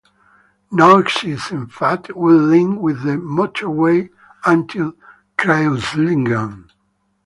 No 0.71 0.97
exit, 0.99 1.51
in 1.51 1.67
fact, 1.67 2.15
would 2.15 2.41
link 2.41 2.81
with 2.81 3.03
the 3.03 3.17
motorway 3.17 4.09
until 4.43 4.93
Kreuzlingen. 5.37 6.71